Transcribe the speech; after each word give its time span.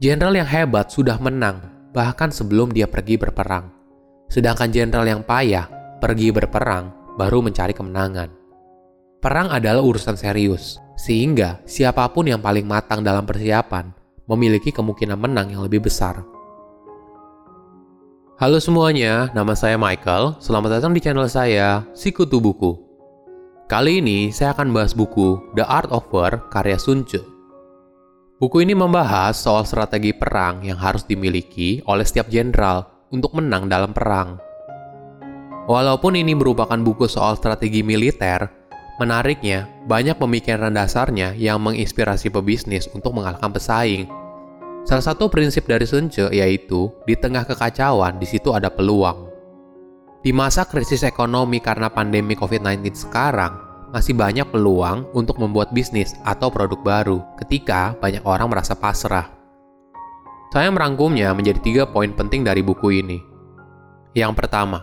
Jenderal 0.00 0.32
yang 0.32 0.48
hebat 0.48 0.88
sudah 0.88 1.20
menang, 1.20 1.60
bahkan 1.92 2.32
sebelum 2.32 2.72
dia 2.72 2.88
pergi 2.88 3.20
berperang. 3.20 3.68
Sedangkan 4.32 4.72
jenderal 4.72 5.04
yang 5.04 5.20
payah 5.20 5.68
pergi 6.00 6.32
berperang 6.32 6.88
baru 7.20 7.44
mencari 7.44 7.76
kemenangan. 7.76 8.32
Perang 9.20 9.52
adalah 9.52 9.84
urusan 9.84 10.16
serius, 10.16 10.80
sehingga 10.96 11.60
siapa 11.68 12.08
pun 12.16 12.32
yang 12.32 12.40
paling 12.40 12.64
matang 12.64 13.04
dalam 13.04 13.28
persiapan 13.28 13.92
memiliki 14.24 14.72
kemungkinan 14.72 15.20
menang 15.20 15.52
yang 15.52 15.68
lebih 15.68 15.84
besar. 15.84 16.24
Halo 18.40 18.56
semuanya, 18.56 19.28
nama 19.36 19.52
saya 19.52 19.76
Michael. 19.76 20.40
Selamat 20.40 20.80
datang 20.80 20.96
di 20.96 21.04
channel 21.04 21.28
saya, 21.28 21.84
Sikutu 21.92 22.40
Buku. 22.40 22.72
Kali 23.68 24.00
ini 24.00 24.32
saya 24.32 24.56
akan 24.56 24.72
bahas 24.72 24.96
buku 24.96 25.36
The 25.60 25.68
Art 25.68 25.92
of 25.92 26.08
War 26.08 26.48
karya 26.48 26.80
Sun 26.80 27.04
Tzu. 27.04 27.39
Buku 28.40 28.64
ini 28.64 28.72
membahas 28.72 29.36
soal 29.36 29.68
strategi 29.68 30.16
perang 30.16 30.64
yang 30.64 30.80
harus 30.80 31.04
dimiliki 31.04 31.84
oleh 31.84 32.08
setiap 32.08 32.32
jenderal 32.32 32.88
untuk 33.12 33.36
menang 33.36 33.68
dalam 33.68 33.92
perang. 33.92 34.40
Walaupun 35.68 36.16
ini 36.16 36.32
merupakan 36.32 36.80
buku 36.80 37.04
soal 37.04 37.36
strategi 37.36 37.84
militer, 37.84 38.48
menariknya 38.96 39.68
banyak 39.84 40.16
pemikiran 40.16 40.72
dasarnya 40.72 41.36
yang 41.36 41.60
menginspirasi 41.60 42.32
pebisnis 42.32 42.88
untuk 42.96 43.12
mengalahkan 43.12 43.52
pesaing. 43.52 44.08
Salah 44.88 45.04
satu 45.04 45.28
prinsip 45.28 45.68
dari 45.68 45.84
Sun 45.84 46.08
Tzu 46.08 46.32
yaitu 46.32 46.88
di 47.04 47.20
tengah 47.20 47.44
kekacauan 47.44 48.16
di 48.16 48.24
situ 48.24 48.56
ada 48.56 48.72
peluang. 48.72 49.28
Di 50.24 50.32
masa 50.32 50.64
krisis 50.64 51.04
ekonomi 51.04 51.60
karena 51.60 51.92
pandemi 51.92 52.32
COVID-19 52.32 52.88
sekarang, 52.96 53.69
masih 53.90 54.14
banyak 54.14 54.46
peluang 54.54 55.10
untuk 55.14 55.42
membuat 55.42 55.74
bisnis 55.74 56.14
atau 56.22 56.46
produk 56.48 56.78
baru 56.78 57.18
ketika 57.42 57.98
banyak 57.98 58.22
orang 58.22 58.46
merasa 58.50 58.78
pasrah. 58.78 59.26
Saya 60.50 60.70
merangkumnya 60.70 61.30
menjadi 61.34 61.60
tiga 61.62 61.84
poin 61.86 62.10
penting 62.10 62.42
dari 62.42 62.62
buku 62.62 63.02
ini. 63.02 63.18
Yang 64.14 64.32
pertama, 64.34 64.82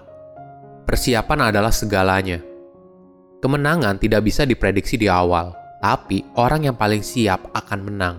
persiapan 0.87 1.51
adalah 1.51 1.71
segalanya. 1.71 2.39
Kemenangan 3.43 3.99
tidak 3.99 4.23
bisa 4.23 4.47
diprediksi 4.47 4.95
di 4.95 5.11
awal, 5.11 5.51
tapi 5.83 6.23
orang 6.39 6.71
yang 6.71 6.75
paling 6.79 7.03
siap 7.03 7.51
akan 7.51 7.79
menang. 7.83 8.17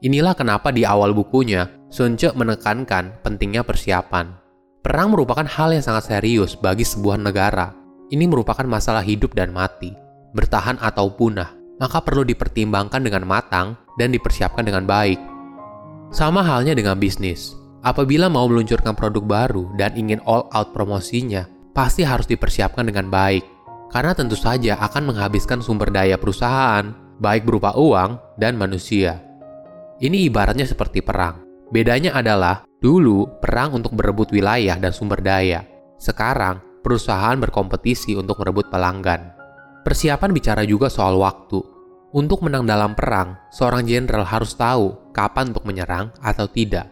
Inilah 0.00 0.32
kenapa 0.32 0.72
di 0.72 0.88
awal 0.88 1.12
bukunya, 1.12 1.68
Sun 1.92 2.16
Tzu 2.16 2.32
menekankan 2.32 3.20
pentingnya 3.20 3.60
persiapan. 3.60 4.32
Perang 4.80 5.12
merupakan 5.12 5.44
hal 5.44 5.76
yang 5.76 5.84
sangat 5.84 6.08
serius 6.08 6.56
bagi 6.56 6.88
sebuah 6.88 7.20
negara. 7.20 7.76
Ini 8.08 8.24
merupakan 8.24 8.64
masalah 8.64 9.04
hidup 9.04 9.36
dan 9.36 9.52
mati 9.52 10.09
bertahan 10.32 10.78
atau 10.80 11.10
punah, 11.12 11.52
maka 11.80 12.02
perlu 12.04 12.22
dipertimbangkan 12.26 13.00
dengan 13.00 13.24
matang 13.24 13.74
dan 13.96 14.12
dipersiapkan 14.12 14.62
dengan 14.62 14.84
baik. 14.84 15.18
Sama 16.10 16.42
halnya 16.42 16.74
dengan 16.74 16.98
bisnis. 16.98 17.54
Apabila 17.80 18.28
mau 18.28 18.44
meluncurkan 18.44 18.92
produk 18.92 19.24
baru 19.24 19.64
dan 19.80 19.96
ingin 19.96 20.20
all 20.28 20.44
out 20.52 20.76
promosinya, 20.76 21.48
pasti 21.72 22.04
harus 22.04 22.28
dipersiapkan 22.28 22.84
dengan 22.84 23.08
baik. 23.08 23.40
Karena 23.88 24.12
tentu 24.12 24.36
saja 24.36 24.76
akan 24.84 25.14
menghabiskan 25.14 25.64
sumber 25.64 25.88
daya 25.88 26.20
perusahaan, 26.20 26.92
baik 27.18 27.48
berupa 27.48 27.72
uang 27.74 28.20
dan 28.36 28.60
manusia. 28.60 29.24
Ini 29.96 30.28
ibaratnya 30.28 30.68
seperti 30.68 31.00
perang. 31.00 31.40
Bedanya 31.72 32.18
adalah, 32.20 32.68
dulu 32.84 33.40
perang 33.40 33.80
untuk 33.80 33.96
berebut 33.96 34.28
wilayah 34.28 34.76
dan 34.76 34.92
sumber 34.92 35.24
daya. 35.24 35.64
Sekarang, 35.96 36.60
perusahaan 36.84 37.36
berkompetisi 37.40 38.12
untuk 38.16 38.44
merebut 38.44 38.68
pelanggan. 38.68 39.39
Persiapan 39.80 40.30
bicara 40.36 40.62
juga 40.68 40.92
soal 40.92 41.16
waktu. 41.16 41.60
Untuk 42.10 42.42
menang 42.42 42.66
dalam 42.66 42.92
perang, 42.92 43.38
seorang 43.54 43.86
jenderal 43.86 44.26
harus 44.26 44.52
tahu 44.58 45.14
kapan 45.14 45.54
untuk 45.54 45.64
menyerang 45.64 46.10
atau 46.20 46.44
tidak. 46.50 46.90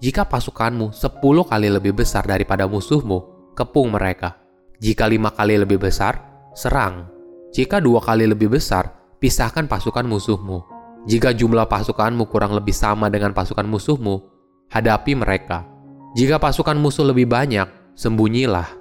Jika 0.00 0.24
pasukanmu 0.24 0.96
10 0.96 1.20
kali 1.44 1.68
lebih 1.68 1.92
besar 1.92 2.24
daripada 2.24 2.64
musuhmu, 2.64 3.52
kepung 3.52 3.92
mereka. 3.92 4.40
Jika 4.80 5.04
lima 5.04 5.28
kali 5.36 5.60
lebih 5.60 5.76
besar, 5.76 6.16
serang. 6.56 7.04
Jika 7.52 7.84
dua 7.84 8.00
kali 8.00 8.24
lebih 8.24 8.48
besar, 8.48 8.88
pisahkan 9.20 9.68
pasukan 9.68 10.08
musuhmu. 10.08 10.64
Jika 11.04 11.36
jumlah 11.36 11.68
pasukanmu 11.68 12.32
kurang 12.32 12.56
lebih 12.56 12.72
sama 12.72 13.12
dengan 13.12 13.36
pasukan 13.36 13.68
musuhmu, 13.68 14.24
hadapi 14.72 15.12
mereka. 15.12 15.68
Jika 16.16 16.40
pasukan 16.40 16.80
musuh 16.80 17.04
lebih 17.04 17.28
banyak, 17.28 17.68
sembunyilah. 17.92 18.72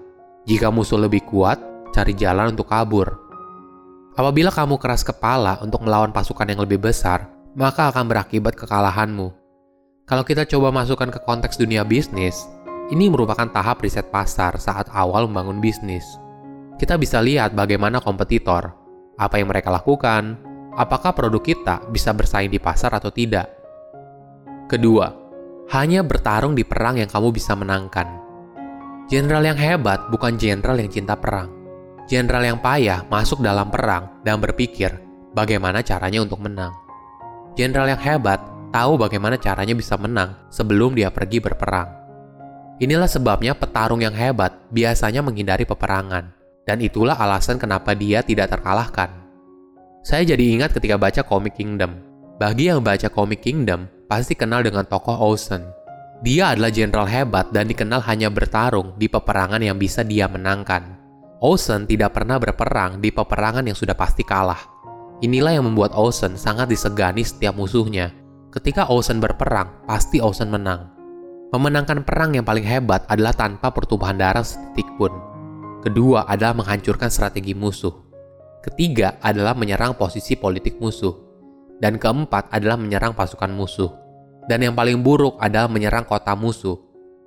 Jika 0.47 0.71
musuh 0.71 0.95
lebih 0.95 1.27
kuat, 1.27 1.59
cari 1.91 2.15
jalan 2.15 2.55
untuk 2.55 2.71
kabur. 2.71 3.28
Apabila 4.19 4.51
kamu 4.51 4.75
keras 4.83 5.07
kepala 5.07 5.63
untuk 5.63 5.79
melawan 5.87 6.11
pasukan 6.11 6.43
yang 6.43 6.59
lebih 6.59 6.75
besar, 6.75 7.31
maka 7.55 7.87
akan 7.87 8.03
berakibat 8.03 8.51
kekalahanmu. 8.51 9.31
Kalau 10.03 10.27
kita 10.27 10.43
coba 10.43 10.75
masukkan 10.75 11.07
ke 11.07 11.23
konteks 11.23 11.55
dunia 11.55 11.87
bisnis, 11.87 12.43
ini 12.91 13.07
merupakan 13.07 13.47
tahap 13.47 13.79
riset 13.79 14.11
pasar 14.11 14.59
saat 14.59 14.91
awal 14.91 15.31
membangun 15.31 15.63
bisnis. 15.63 16.03
Kita 16.75 16.99
bisa 16.99 17.23
lihat 17.23 17.55
bagaimana 17.55 18.03
kompetitor, 18.03 18.75
apa 19.15 19.39
yang 19.39 19.55
mereka 19.55 19.71
lakukan, 19.71 20.35
apakah 20.75 21.15
produk 21.15 21.39
kita 21.39 21.75
bisa 21.87 22.11
bersaing 22.11 22.51
di 22.51 22.59
pasar 22.59 22.91
atau 22.91 23.15
tidak. 23.15 23.47
Kedua, 24.67 25.15
hanya 25.71 26.03
bertarung 26.03 26.59
di 26.59 26.67
perang 26.67 26.99
yang 26.99 27.07
kamu 27.07 27.31
bisa 27.31 27.55
menangkan. 27.55 28.19
Jenderal 29.07 29.47
yang 29.47 29.55
hebat 29.55 30.11
bukan 30.11 30.35
jenderal 30.35 30.75
yang 30.75 30.91
cinta 30.91 31.15
perang 31.15 31.58
jenderal 32.09 32.41
yang 32.41 32.57
payah 32.57 33.05
masuk 33.05 33.45
dalam 33.45 33.69
perang 33.69 34.09
dan 34.25 34.41
berpikir 34.41 34.97
bagaimana 35.37 35.85
caranya 35.85 36.25
untuk 36.25 36.41
menang. 36.41 36.73
Jenderal 37.53 37.93
yang 37.93 38.01
hebat 38.01 38.41
tahu 38.73 38.97
bagaimana 38.97 39.37
caranya 39.37 39.77
bisa 39.77 39.93
menang 39.93 40.33
sebelum 40.49 40.97
dia 40.97 41.13
pergi 41.13 41.37
berperang. 41.37 41.85
Inilah 42.81 43.05
sebabnya 43.05 43.53
petarung 43.53 44.01
yang 44.01 44.17
hebat 44.17 44.57
biasanya 44.73 45.21
menghindari 45.21 45.69
peperangan, 45.69 46.33
dan 46.65 46.77
itulah 46.81 47.13
alasan 47.13 47.61
kenapa 47.61 47.93
dia 47.93 48.25
tidak 48.25 48.57
terkalahkan. 48.57 49.13
Saya 50.01 50.25
jadi 50.25 50.57
ingat 50.57 50.73
ketika 50.73 50.97
baca 50.97 51.21
komik 51.21 51.59
Kingdom. 51.59 52.01
Bagi 52.39 52.71
yang 52.71 52.79
baca 52.79 53.11
komik 53.11 53.43
Kingdom, 53.43 53.85
pasti 54.07 54.33
kenal 54.33 54.63
dengan 54.63 54.87
tokoh 54.87 55.13
Ocean. 55.13 55.61
Dia 56.23 56.55
adalah 56.55 56.71
jenderal 56.71 57.05
hebat 57.05 57.51
dan 57.51 57.67
dikenal 57.67 57.99
hanya 58.07 58.31
bertarung 58.31 58.95
di 58.95 59.11
peperangan 59.11 59.59
yang 59.59 59.75
bisa 59.75 60.07
dia 60.07 60.31
menangkan. 60.31 60.98
Ocean 61.39 61.87
tidak 61.87 62.19
pernah 62.19 62.35
berperang 62.35 62.99
di 62.99 63.15
peperangan 63.15 63.63
yang 63.63 63.71
sudah 63.71 63.95
pasti 63.95 64.27
kalah. 64.27 64.59
Inilah 65.23 65.55
yang 65.55 65.71
membuat 65.71 65.95
Ocean 65.95 66.35
sangat 66.35 66.67
disegani 66.67 67.23
setiap 67.23 67.55
musuhnya. 67.55 68.11
Ketika 68.51 68.91
Ocean 68.91 69.23
berperang, 69.23 69.87
pasti 69.87 70.19
Ocean 70.19 70.51
menang. 70.51 70.91
Memenangkan 71.55 72.03
perang 72.03 72.35
yang 72.35 72.43
paling 72.43 72.67
hebat 72.67 73.07
adalah 73.07 73.31
tanpa 73.31 73.71
pertumpahan 73.71 74.19
darah 74.19 74.43
setitik 74.43 74.83
pun. 74.99 75.15
Kedua 75.79 76.27
adalah 76.27 76.59
menghancurkan 76.59 77.07
strategi 77.07 77.55
musuh. 77.55 77.95
Ketiga 78.59 79.15
adalah 79.23 79.55
menyerang 79.55 79.95
posisi 79.95 80.35
politik 80.35 80.75
musuh. 80.83 81.15
Dan 81.79 81.95
keempat 81.95 82.51
adalah 82.51 82.75
menyerang 82.75 83.15
pasukan 83.15 83.47
musuh. 83.55 83.87
Dan 84.43 84.67
yang 84.67 84.75
paling 84.75 84.99
buruk 84.99 85.39
adalah 85.39 85.71
menyerang 85.71 86.03
kota 86.03 86.35
musuh. 86.35 86.75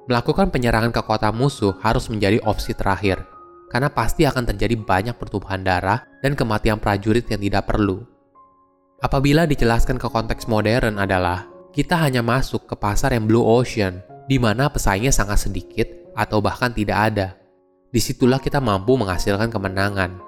Melakukan 0.05 0.53
penyerangan 0.53 0.93
ke 0.93 1.01
kota 1.01 1.33
musuh 1.33 1.81
harus 1.81 2.13
menjadi 2.13 2.45
opsi 2.45 2.77
terakhir 2.77 3.32
karena 3.73 3.89
pasti 3.89 4.29
akan 4.29 4.45
terjadi 4.53 4.77
banyak 4.77 5.17
pertumpahan 5.17 5.65
darah 5.65 6.05
dan 6.21 6.37
kematian 6.37 6.77
prajurit 6.77 7.25
yang 7.33 7.41
tidak 7.41 7.65
perlu. 7.65 8.05
Apabila 9.01 9.49
dijelaskan 9.49 9.97
ke 9.97 10.07
konteks 10.13 10.47
modern 10.47 11.01
adalah, 11.01 11.49
kita 11.73 11.97
hanya 11.97 12.21
masuk 12.21 12.69
ke 12.69 12.77
pasar 12.77 13.17
yang 13.17 13.25
blue 13.25 13.43
ocean, 13.43 14.05
di 14.29 14.37
mana 14.37 14.69
pesaingnya 14.69 15.11
sangat 15.11 15.49
sedikit 15.49 15.89
atau 16.13 16.45
bahkan 16.45 16.71
tidak 16.71 16.99
ada. 17.11 17.29
Di 17.89 17.99
situlah 17.99 18.39
kita 18.39 18.61
mampu 18.61 18.95
menghasilkan 18.95 19.49
kemenangan. 19.49 20.21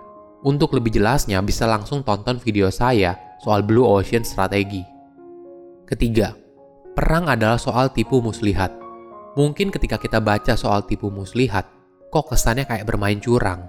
Untuk 0.44 0.72
lebih 0.77 0.97
jelasnya 0.97 1.41
bisa 1.44 1.69
langsung 1.69 2.00
tonton 2.04 2.41
video 2.41 2.72
saya 2.72 3.16
soal 3.44 3.60
blue 3.60 3.84
ocean 3.84 4.24
strategi. 4.24 4.84
Ketiga, 5.84 6.33
perang 6.97 7.28
adalah 7.28 7.60
soal 7.60 7.92
tipu 7.92 8.24
muslihat. 8.24 8.72
Mungkin 9.36 9.69
ketika 9.69 10.01
kita 10.01 10.21
baca 10.21 10.57
soal 10.57 10.84
tipu 10.84 11.13
muslihat, 11.13 11.69
kok 12.15 12.31
kesannya 12.31 12.63
kayak 12.63 12.87
bermain 12.87 13.19
curang. 13.19 13.66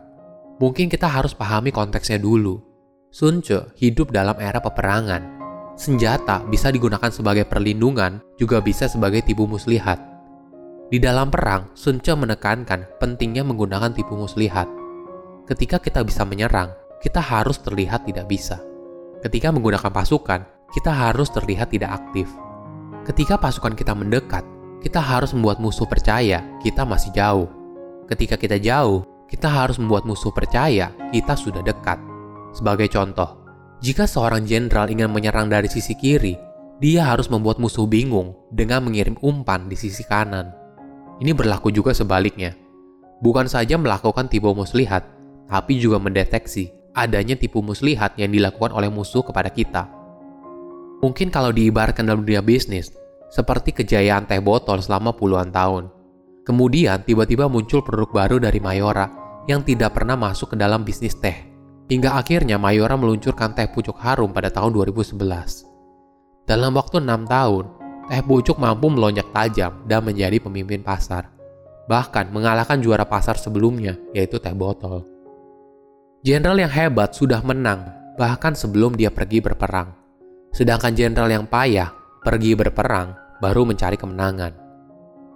Mungkin 0.61 0.85
kita 0.85 1.09
harus 1.09 1.33
pahami 1.33 1.73
konteksnya 1.73 2.21
dulu. 2.21 2.61
Sun 3.09 3.41
Tzu 3.41 3.73
hidup 3.81 4.13
dalam 4.13 4.37
era 4.37 4.61
peperangan. 4.61 5.33
Senjata 5.73 6.45
bisa 6.45 6.69
digunakan 6.69 7.09
sebagai 7.09 7.49
perlindungan, 7.49 8.21
juga 8.37 8.61
bisa 8.61 8.85
sebagai 8.85 9.25
tipu 9.25 9.49
muslihat. 9.49 9.97
Di 10.93 11.01
dalam 11.01 11.33
perang, 11.33 11.73
Sun 11.73 11.97
Tzu 11.97 12.13
menekankan 12.13 13.01
pentingnya 13.01 13.41
menggunakan 13.41 13.97
tipu 13.97 14.13
muslihat. 14.13 14.69
Ketika 15.49 15.81
kita 15.81 16.05
bisa 16.05 16.21
menyerang, 16.21 16.69
kita 17.01 17.17
harus 17.19 17.57
terlihat 17.65 18.05
tidak 18.05 18.29
bisa. 18.29 18.61
Ketika 19.25 19.49
menggunakan 19.49 19.89
pasukan, 19.89 20.45
kita 20.69 20.93
harus 20.93 21.33
terlihat 21.33 21.73
tidak 21.73 21.97
aktif. 21.97 22.29
Ketika 23.09 23.41
pasukan 23.41 23.73
kita 23.73 23.97
mendekat, 23.97 24.45
kita 24.85 25.01
harus 25.01 25.33
membuat 25.33 25.57
musuh 25.57 25.89
percaya 25.89 26.45
kita 26.61 26.85
masih 26.85 27.09
jauh. 27.09 27.64
Ketika 28.05 28.37
kita 28.37 28.61
jauh, 28.61 29.01
kita 29.25 29.49
harus 29.49 29.81
membuat 29.81 30.05
musuh 30.05 30.29
percaya 30.29 30.93
kita 31.09 31.33
sudah 31.33 31.65
dekat. 31.65 31.97
Sebagai 32.53 32.85
contoh, 32.93 33.41
jika 33.81 34.05
seorang 34.05 34.45
jenderal 34.45 34.87
ingin 34.87 35.09
menyerang 35.09 35.49
dari 35.49 35.65
sisi 35.65 35.97
kiri, 35.97 36.37
dia 36.77 37.07
harus 37.07 37.27
membuat 37.31 37.57
musuh 37.57 37.89
bingung 37.89 38.37
dengan 38.53 38.85
mengirim 38.85 39.17
umpan 39.25 39.65
di 39.65 39.73
sisi 39.73 40.05
kanan. 40.05 40.53
Ini 41.17 41.31
berlaku 41.33 41.71
juga 41.71 41.95
sebaliknya. 41.95 42.53
Bukan 43.23 43.47
saja 43.47 43.79
melakukan 43.79 44.27
tipu 44.27 44.51
muslihat, 44.51 45.07
tapi 45.47 45.79
juga 45.79 45.97
mendeteksi 45.97 46.69
adanya 46.95 47.35
tipu 47.35 47.59
muslihat 47.59 48.15
yang 48.15 48.31
dilakukan 48.31 48.71
oleh 48.71 48.87
musuh 48.87 49.23
kepada 49.23 49.51
kita. 49.51 49.87
Mungkin 51.03 51.27
kalau 51.29 51.51
diibaratkan 51.51 52.07
dalam 52.07 52.23
dunia 52.23 52.39
bisnis, 52.39 52.95
seperti 53.29 53.75
kejayaan 53.75 54.25
teh 54.25 54.39
botol 54.39 54.79
selama 54.79 55.11
puluhan 55.11 55.51
tahun. 55.51 55.91
Kemudian 56.45 57.01
tiba-tiba 57.01 57.49
muncul 57.49 57.81
produk 57.81 58.09
baru 58.13 58.37
dari 58.37 58.61
Mayora 58.61 59.09
yang 59.49 59.65
tidak 59.65 59.97
pernah 59.97 60.13
masuk 60.13 60.53
ke 60.53 60.57
dalam 60.61 60.85
bisnis 60.85 61.17
teh. 61.17 61.49
Hingga 61.89 62.21
akhirnya 62.21 62.61
Mayora 62.61 62.93
meluncurkan 62.93 63.57
teh 63.57 63.65
pucuk 63.65 63.97
harum 63.97 64.29
pada 64.29 64.53
tahun 64.53 64.73
2011. 64.73 65.17
Dalam 66.45 66.77
waktu 66.77 67.01
enam 67.01 67.25
tahun, 67.25 67.65
Teh 68.05 68.21
Pucuk 68.21 68.61
mampu 68.61 68.85
melonjak 68.93 69.33
tajam 69.33 69.81
dan 69.89 70.05
menjadi 70.05 70.37
pemimpin 70.37 70.85
pasar. 70.85 71.33
Bahkan 71.89 72.29
mengalahkan 72.29 72.77
juara 72.77 73.01
pasar 73.01 73.33
sebelumnya, 73.33 73.97
yaitu 74.13 74.37
teh 74.37 74.53
botol. 74.53 75.01
Jenderal 76.21 76.57
yang 76.57 76.69
hebat 76.69 77.17
sudah 77.17 77.41
menang, 77.41 77.85
bahkan 78.17 78.53
sebelum 78.53 78.93
dia 78.93 79.09
pergi 79.09 79.41
berperang. 79.41 79.93
Sedangkan 80.53 80.93
jenderal 80.93 81.29
yang 81.33 81.45
payah 81.49 81.89
pergi 82.21 82.53
berperang 82.53 83.41
baru 83.41 83.65
mencari 83.65 83.97
kemenangan. 83.97 84.64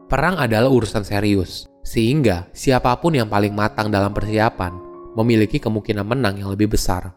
Perang 0.10 0.42
adalah 0.42 0.74
urusan 0.74 1.06
serius, 1.06 1.70
sehingga 1.86 2.50
siapa 2.50 2.98
pun 2.98 3.14
yang 3.14 3.30
paling 3.30 3.54
matang 3.54 3.94
dalam 3.94 4.10
persiapan 4.10 4.74
memiliki 5.14 5.62
kemungkinan 5.62 6.02
menang 6.02 6.42
yang 6.42 6.50
lebih 6.50 6.74
besar. 6.74 7.14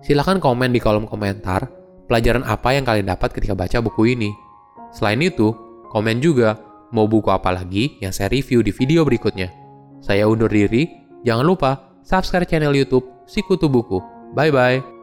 Silahkan 0.00 0.40
komen 0.40 0.72
di 0.72 0.80
kolom 0.80 1.04
komentar 1.04 1.68
pelajaran 2.08 2.40
apa 2.48 2.72
yang 2.72 2.88
kalian 2.88 3.12
dapat 3.12 3.36
ketika 3.36 3.52
baca 3.52 3.84
buku 3.84 4.16
ini. 4.16 4.32
Selain 4.96 5.20
itu, 5.20 5.52
komen 5.92 6.24
juga 6.24 6.56
mau 6.88 7.04
buku 7.04 7.28
apa 7.28 7.52
lagi 7.52 8.00
yang 8.00 8.16
saya 8.16 8.32
review 8.32 8.64
di 8.64 8.72
video 8.72 9.04
berikutnya. 9.04 9.52
Saya 10.00 10.24
undur 10.24 10.48
diri, 10.48 10.88
jangan 11.22 11.44
lupa 11.44 12.00
subscribe 12.00 12.48
channel 12.48 12.72
YouTube 12.72 13.04
Sikutu 13.28 13.68
Buku. 13.68 14.00
Bye 14.32 14.48
bye. 14.48 14.99